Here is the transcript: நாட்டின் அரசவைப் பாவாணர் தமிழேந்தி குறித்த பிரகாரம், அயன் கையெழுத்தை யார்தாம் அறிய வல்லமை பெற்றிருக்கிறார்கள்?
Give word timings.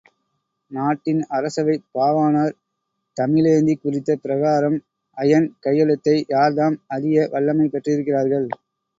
நாட்டின் 0.71 1.19
அரசவைப் 1.29 1.83
பாவாணர் 1.91 2.55
தமிழேந்தி 3.17 3.75
குறித்த 3.75 4.15
பிரகாரம், 4.15 4.77
அயன் 5.17 5.47
கையெழுத்தை 5.59 6.15
யார்தாம் 6.29 6.79
அறிய 6.87 7.27
வல்லமை 7.31 7.67
பெற்றிருக்கிறார்கள்? 7.67 8.49